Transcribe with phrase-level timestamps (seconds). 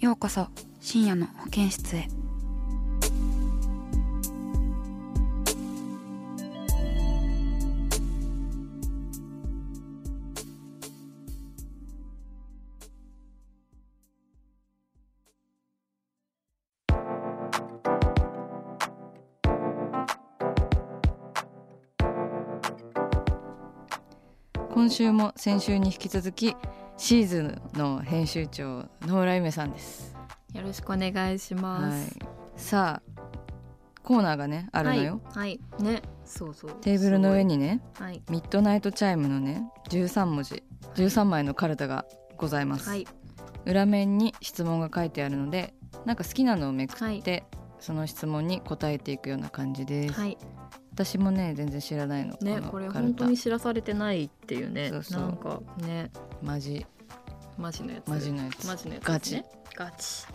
[0.00, 0.48] ようこそ
[0.80, 2.08] 深夜の保健室へ。
[24.72, 26.56] 今週も先週に引き続き
[27.00, 30.14] シーズンの編集長野村ゆめさんです。
[30.52, 32.18] よろしくお願いします。
[32.18, 33.20] はい、さあ
[34.02, 35.58] コーナーがねあるのよ、はい。
[35.78, 35.82] はい。
[35.82, 36.02] ね。
[36.26, 36.72] そうそう。
[36.82, 37.80] テーブルの上にね。
[37.98, 38.22] はい。
[38.28, 40.62] ミッドナイトチャイムのね13文字
[40.94, 42.04] 13枚のカルタが
[42.36, 43.06] ございます、はい。
[43.64, 45.72] 裏面に質問が書いてあるので
[46.04, 47.44] なんか好きなのをめくって、はい
[47.80, 50.36] その質問に答えていくような感じです、はい。
[51.04, 54.90] 私もね全然知らないのね、のこれ本当に知らされてないっていうね。
[54.90, 56.10] そうそうなんかね、
[56.42, 56.84] マジ
[57.56, 58.08] マジのやつ。
[58.08, 59.12] マジのやつマジのやつ、ね。
[59.12, 59.42] ガチ。
[59.74, 60.26] ガチ。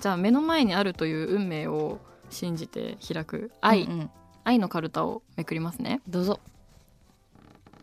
[0.00, 1.98] じゃあ目の前にあるという運命を
[2.30, 4.10] 信じて開く愛、うんうん
[4.44, 6.00] 愛のカルタをめくりますね。
[6.06, 6.38] どうぞ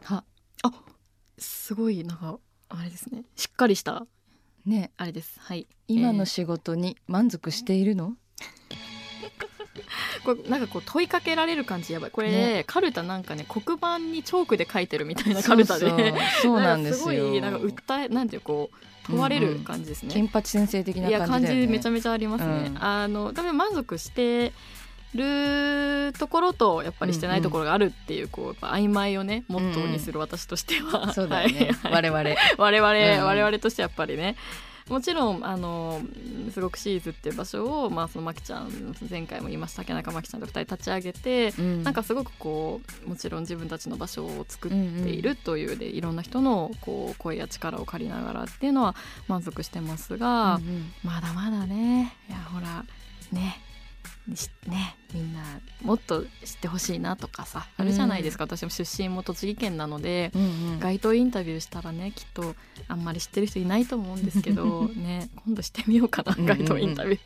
[0.04, 0.24] は
[1.38, 3.26] すごいなんかあれですね。
[3.36, 4.06] しっかりした
[4.66, 5.38] ねあれです。
[5.42, 5.68] はい。
[5.90, 8.16] 今のえー仕事に満足しているの、
[10.24, 12.12] これなんかこう問いかけられる感じやばい。
[12.12, 12.64] これ、ね。
[12.68, 16.14] カルタなんかね黒板にチョークで書いてるみたいなカルタで。
[16.42, 17.06] そうなんですよ。
[17.06, 18.76] かすごいなんか訴えなんていうこう
[19.08, 22.84] 問われる感じですね、金八先生的ないや感感じめちゃめちゃありますね、うん。
[22.84, 24.54] あの多分満足して
[25.14, 31.94] るところとやっぱりしてないところがあるっていうこうやっぱ曖昧をねモットーにする私としては、そうだよね、 はい。
[31.94, 32.36] 我々。
[32.58, 33.26] 我々、うん。
[33.26, 34.36] 我々としてやっぱりね
[34.90, 36.02] もちろんあの
[36.52, 41.84] すごくシーズっていう場所を、まあ、そのまきちゃん前回も言いました竹中まきちゃんと2人立ち上げて、うん。
[41.84, 44.78] なんかすごくこうもちろん自分たちの場所を作って
[45.10, 48.96] いるというで、いろんな人のこう声や力を借りながらっていうのは
[49.28, 50.92] 満足してますが、うんうん。
[51.04, 52.86] まだまだねいやほら
[53.32, 53.63] ねし
[54.28, 55.42] ねみんな
[55.82, 56.30] もっと知っ
[56.62, 60.46] てほしいなとかさあるじゃないですか、私も出身も栃木県なので、うんう
[60.76, 60.80] ん。
[60.80, 62.56] 街頭インタビューしたらねきっと
[62.88, 67.20] あんまり知ってる人いないと思うんですけどね今度してみようかなうんうんうん街頭インタビュー。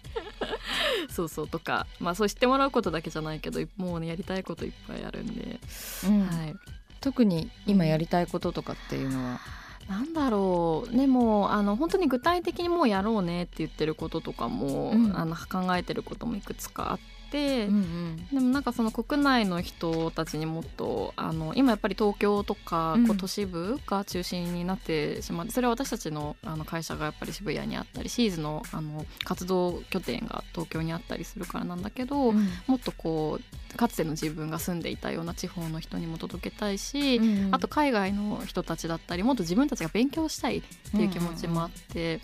[1.09, 5.59] そうそうとかまあそう知ってもらうことだけじゃないけどもうねやりたいこといっぱいあるんで、
[6.05, 6.25] うん。
[6.25, 6.55] はい。
[6.99, 9.39] 特に今やりたいこととかっていうのは、
[9.87, 10.95] なんだろう。
[10.95, 15.17] でもあの本当に具体的にもうやろうねって言ってることとかも、うん。
[15.17, 16.99] あの考えてることもいくつかあっ
[17.31, 23.07] て、うんでもなんかその国内の人たちにもっとあの今やっぱり東京とか、うん。
[23.07, 32.47] こう都市部が中心になってしまってそれは私たちのあの会社がやっぱり渋谷にあったりシーズのあの活動拠点が東京にあったりするからなんだけど、うん。
[32.67, 37.55] もっとこうかつての自分が住んでいたような地方の人にも届けたいし、うん。
[37.55, 40.61] あと海外の人たちだったりもっと自分たちが勉強したいっ
[40.91, 42.19] ていう気持ちもあって、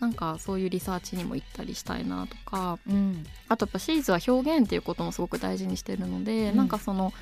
[0.00, 2.78] なんかそういうリサーチにも行ったりしたいなとか。
[2.88, 3.24] うん。
[3.48, 6.56] あとやっぱシーズは表現っていうこともすごく大事にしてるので、うん。
[6.56, 7.12] なんかその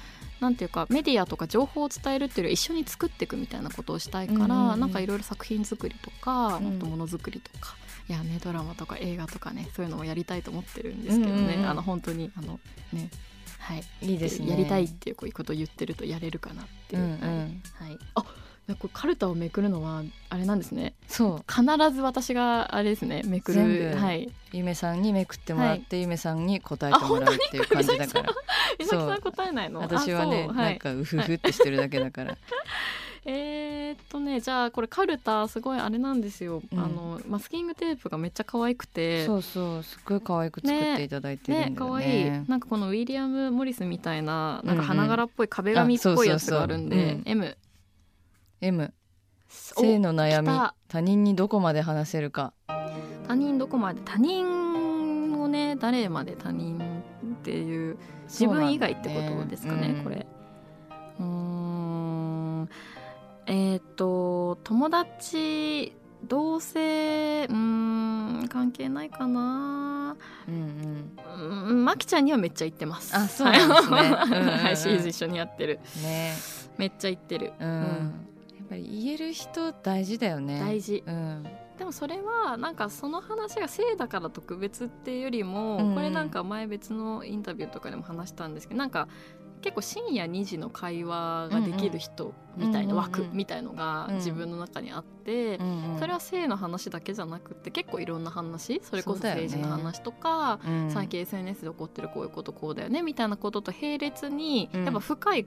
[0.41, 4.81] なんていうかメディアとか情報を伝えるっていうよりは一緒に作っていくみたいなことをしたいから、うんうんうん。
[4.81, 6.65] なんかいろいろ作品作りとか、うん。
[6.65, 7.77] もっとものづくりとか
[8.09, 11.69] いやねドラマとか映画とかねそういうのもやりたいと思ってるんですけどね、うんうんうん。
[11.69, 12.59] あの本当にあの
[12.93, 13.11] ね
[13.59, 13.85] はい。
[14.01, 14.51] いいですね。
[14.51, 17.63] やりたいっていうこういうことを言ってるとやれるかなっていう、うんうん。
[17.75, 17.89] はい。
[17.91, 18.25] はい、あ
[18.69, 20.95] これカルタをめくるのはあれなんですね。
[21.09, 21.53] そう。
[21.53, 21.63] 必
[21.95, 23.97] ず私があれですねめく全る部。
[23.99, 24.33] はい。
[24.53, 28.31] ゆめさんにめくってもらって、ゆめさんに答えてもらうっていう感じだから。
[28.79, 29.81] 美咲さん答えないの？
[29.81, 30.57] 私はねあそう。
[30.57, 32.37] なんかうふふってしてるだけだから、
[33.27, 36.79] えーっとねじゃあこれカルタすごいあれなんですよ、うん。
[36.79, 39.27] あのマスキングテープがめっちゃ可愛くて。
[39.27, 42.25] そうそうすっごい可愛く作っていただいてるねんだよ可愛い。
[42.25, 47.57] ねなんかこのウィリアム・モリスみたいななんか花柄っぽい壁紙っぽいやつがあるんで、M
[48.63, 48.95] M
[49.77, 50.49] お性の悩み
[50.87, 52.55] 他人にどこまで話せるか。
[52.69, 52.75] 他
[53.27, 57.99] 他人どこまで他人をね誰まで他人っていう
[58.29, 60.27] 自分以外ってことですかねそうなんこれ。
[61.19, 62.69] うーん。
[63.47, 70.17] えっ、と友達同性うーん関係ないかな。
[70.47, 71.11] うん
[71.69, 71.85] うん。
[71.85, 73.17] まきちゃんにはめっちゃ言ってます。
[73.17, 73.97] あそうなんですね。
[74.63, 75.81] はいシリーズ一緒にやってる。
[75.97, 76.33] うんね。
[76.79, 78.32] めっちゃ言ってる、うん、やっ
[78.73, 80.59] ぱり言える人大事だよね。
[80.59, 81.05] 大事。
[81.07, 81.47] うん。
[81.79, 85.95] でもそれはなんかその話が性だから特別っていうよりも、うんうん。
[85.95, 89.09] これなんか前別のインタビューとかでも話したんですけどなんか
[89.63, 94.15] 結構深夜2時の会話ができる人みたいな枠みたいのがうん。
[94.17, 95.59] 自分の中にあって、
[95.99, 100.91] それは性の話だけじゃなくて結構いろんな話それこそ政治の話とか、うん。
[100.91, 104.85] 最近 SNS で起こってるこういうことこうだよねみたいなことと並列に、うん。
[104.85, 105.47] やっぱ深い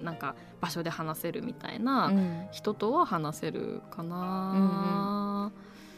[0.00, 2.46] なんか場所で話せるみたいなうん。
[2.52, 5.52] 人とは話せるかな。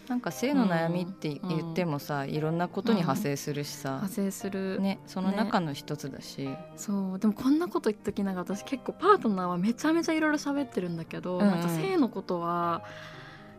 [0.09, 3.91] なんか性の悩みって言ってもさ、いろんなことに派生するしさ。
[3.91, 7.19] 派、生する、ねその中の一つだし、そう。
[7.19, 11.51] でもこんなこと言っときながら私結構パートナーはめちゃめちゃいろいろ喋ってるんだけど、うんうん。
[11.51, 12.85] なんか性のことは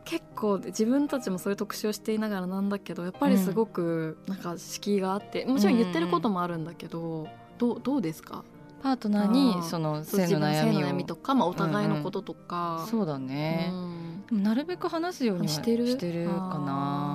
[0.06, 7.28] 結構自分たちもそういう特集をしていながらなんだけどやっぱりすごくなんか敷居があってもちろん言ってることもあるんだけど、
[7.58, 8.46] どうどうですか？
[8.82, 9.64] パートナーあにー。
[9.64, 13.97] その性の悩みとか、まあ、お互いのこととか、そうだね、うん
[14.31, 15.88] なるべく話すようにはしてる？
[15.88, 17.06] してるかな。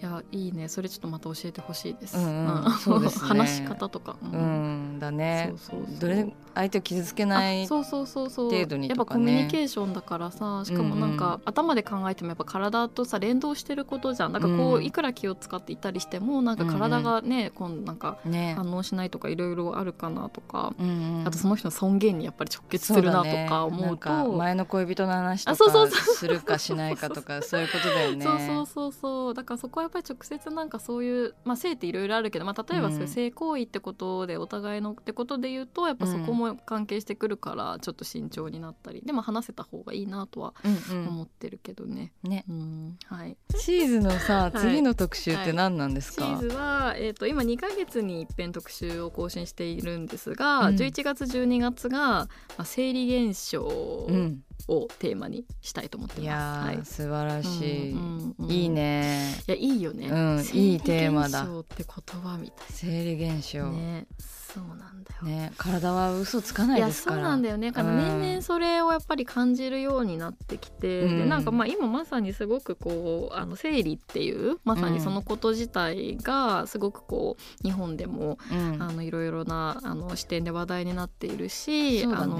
[0.00, 0.68] いやいいね。
[0.68, 2.70] それちょっとまた教えてほしいです、うんうん。
[2.72, 3.26] そうですね。
[3.28, 5.52] 話し方とか、ううんんだね。
[5.56, 8.50] そうそうどれ相手を傷つけないあそうそうそうそう。
[8.50, 14.32] 程度にやっぱコミュニケーションだからさしかもなんか、うんうん頭で考えてもやっぱ体とさ連動してることじゃん。
[14.32, 21.26] なんかこう、うんいくら気を使っていたりしてもなんか体がね、こうなんかね、反応しないとかいろいろあるかなとか、うんうん。
[21.26, 24.28] あとその人の尊厳にやっぱり直結するなとか思うと。
[24.30, 28.24] ね前の恋人の話とかするかしないかとかそういうことだよね。
[28.24, 29.34] そうそうそうそう。
[29.34, 40.54] だからそこはやっぱり直接なんかそういう、まあ、性っていろいろあるけど、まあ、例えばそういう性行為ってことでお互いのってことで言うとやっぱそこも関係してくるからちょっと慎重になったりでも話せた方がいいなとは
[40.90, 42.12] うん思ってるけどね。
[42.24, 42.44] うん、ね。
[42.48, 44.58] うんはい、チーズのさ、 い。
[44.58, 50.76] 次の特集って何なんですか、チーズは、えー、と今2ヶ月に一遍特集を更新しているんですが、うん。
[50.76, 56.68] 11月12月が、まあ、生理現象うん、をテーマにしたいと思っています。
[56.68, 56.84] やー、はい。
[56.84, 59.34] 素晴らしい、うんうんうんいいね。
[59.46, 61.42] いやいいよね、うんいいテーマだ。
[61.42, 63.70] 現象って言葉みたい生理現象。
[63.70, 67.16] ねねそうなんだよ、体は嘘つかないいやですから。
[67.16, 71.18] そうなんだよね、あのうん年々それをやっぱり感じるようになってきて、うん。
[71.18, 78.82] でなんかまあ今まさにすごくこうあの生理っていうまさにそのこと自体がすごくこう日本でも、うん。
[78.82, 82.38] あのいろいろなあの視点で話題になっているし、そうあの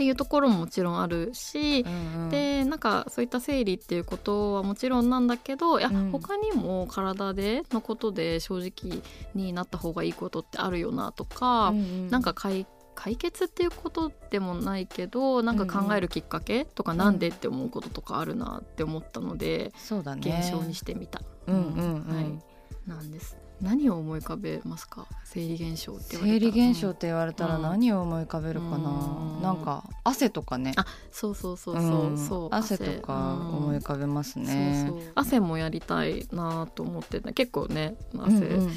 [0.00, 2.30] っていうところももちろんあるし、うんうん。
[2.30, 6.10] でなんかそういった生理っていうことはもちろんなんだけどいや、うん。
[6.10, 9.02] 他にも体でのことで正直
[9.34, 12.08] になった方がいいことってあるよなとか、うんうん。
[12.08, 20.40] なんか解解決っていうことでもないけどなんか考えるきっかけとか、なんでって思うこととかあるなって思ったので、そうだね。
[20.40, 22.14] 現象にしてみた、うんうんうん。
[22.14, 25.06] はい、なんです何を思い浮かべますか？
[25.24, 26.52] 生理現象って言われたら。
[26.52, 29.42] 生理現象って言われたらうん何を思い浮かべるかな、うん。
[29.42, 30.72] なんか汗とかね。
[30.76, 32.18] あそうそうそうそう、うん。
[32.18, 33.12] そう汗とか
[33.52, 35.12] 思い浮かべますね、そうそう。
[35.14, 38.72] 汗もやりたいなと思ってて結構ねうん汗うん。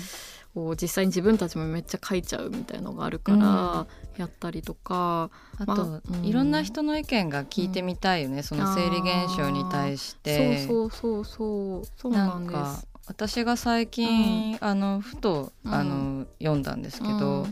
[0.55, 3.87] を実際に自分たちもめっちゃかいちゃうみたいのがあるから、
[4.17, 5.31] やったりとか。
[5.57, 6.25] あと、まあうん。
[6.25, 10.67] いろんな人の意見が聞いてみたいよね、その生理現象に対して。
[10.67, 11.85] そうそうそうそう。
[11.99, 12.87] そうなんでかす。
[13.07, 15.73] 私が最近、あのふとうん。
[15.73, 17.47] あの、読んだんですけど、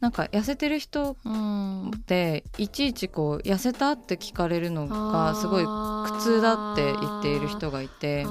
[0.00, 8.24] なんか痩せてる人うん、っていちいちこう痩せたって聞かれるのがすごい苦痛だって言っている人がいて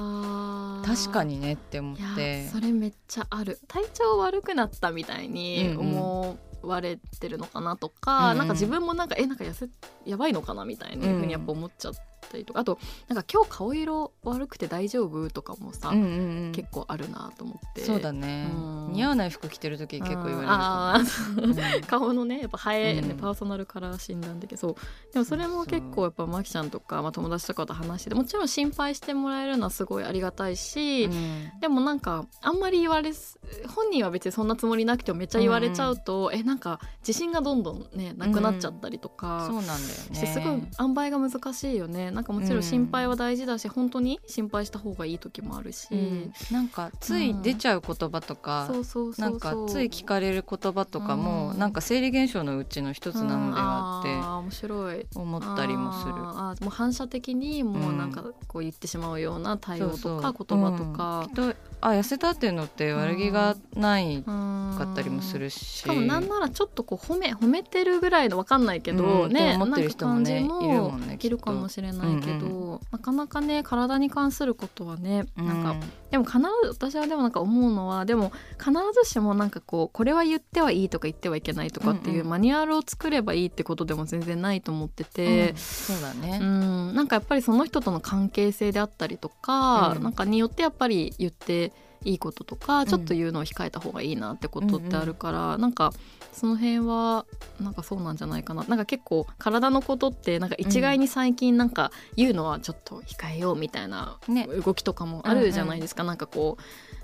[0.85, 3.59] 確かにねって思っいやてそれめっちゃある。
[3.67, 5.79] 体調悪くなったみたいにうんうん。
[5.79, 8.37] 思われてるのかなとか、うんうん。
[8.39, 9.67] なんか自分もなんかえなんか痩せ
[10.05, 16.51] やばいのかなみたいなふうにやっぱ思っちゃったりとか、あとなんか今日顔色悪くて大丈夫とかもさ、うんうんうん。
[16.53, 17.81] 結構あるなと思って。
[17.81, 18.57] そうだね、う
[18.89, 18.93] ん。
[18.93, 20.93] 似合わない服着てる時結構言わ
[21.37, 21.79] れるう。
[21.79, 21.81] ん。
[21.87, 23.17] 顔のねやっぱ生え、ねうん。
[23.17, 24.75] パーソナルカラー診断的そう。
[25.13, 31.51] でもそれも結構やっぱマキちゃんとか、まあ、友達とかと話しててもちろん心配してもらえるのはすごいありがたいし、うん。
[31.59, 33.39] でもなんかあんまり言われす
[33.75, 39.83] 本人は別にそんなつもりなくてもめっちゃ言われちゃうと、えなんか自信がどんどんねなくなっちゃったりとか、そうなんだよね。
[40.13, 55.05] してすごい塩梅が難しいよねなんかもちろん心配は大事だし、うん、本当に心配した方がいい時もあるし、うん、なんかつい出ちゃう言葉とか、うん、なんかつい聞かれる言葉とかも、うん、なんか生理現象のうちの一つなのではって面白い。
[55.15, 56.13] 思ったりもする。
[56.15, 61.55] あもう反射的にもうなんかこう言ってしまうような対応とか言葉とか、きっと
[61.85, 65.73] あ痩せたっていうのって悪気がないかったりもするし。
[65.83, 75.75] しかもなんならちょっとこう褒め褒めてるぐらいの分かんないけど、ね思ってる人もねいるもんねいるかもしれないけど、うんうん、なかなかね体に関することはねなんか、
[76.13, 78.71] でも必ず私はでもなんか思うのはでも必
[79.03, 91.72] ずしもなんかこうこれは言ってはいいとか言ってはいけないとかっていうマニュアルを作ればいいってことでも全然ないと思ってて、うん、そうだね、うん、なんかやっぱりその人との関係性であったりとか、うん、なんかによってやっぱり言って
[92.05, 95.93] いいこととかちょっと言うのを控えた方がいいなってことってあるから、うん、なんか
[96.31, 97.25] その辺は
[97.61, 98.63] なんかそうなんじゃないかな。
[98.63, 104.17] なんか結構体のことってなんか一概に最近なんか言うのはちょっと控えようみたいな
[104.65, 106.63] 動きとかもあるじゃないですか、ね、なんかこう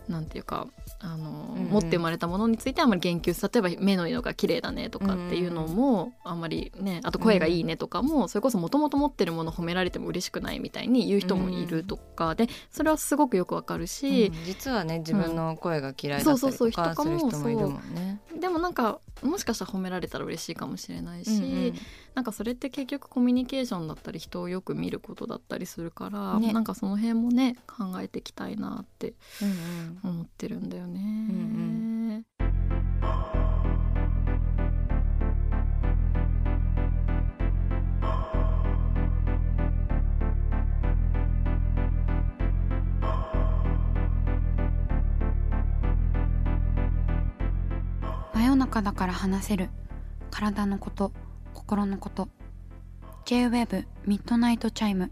[0.09, 0.67] なんていうか
[0.99, 18.19] あの、うんうん、持って生まれたものについてあんまり言及例えば目の色が綺麗だねとかっていうのもあんまりねあと声がいいねとかも、それこそもともと持ってるもの褒められても嬉しくないみたいに言う人もいるとかでそれはすごくよくわかるし、うん、実はね自分の声が嫌いだったりとかする人もいるもんね。
[18.39, 21.73] でもなんかもしかしたら褒められたら嬉しいかもしれないし、うんうん、
[22.15, 29.13] なんかそれって結局コミュニケーションだったり人をよく見ることだったりするから、ね、なんかその辺もね考えていきたいなって
[30.03, 32.23] 思ってるんだよね。
[48.33, 49.69] 真夜中だから話せる。
[50.31, 51.11] 体のこと
[51.53, 52.29] 心のこと。
[53.25, 55.11] J-WEB ミッドナイトチャイム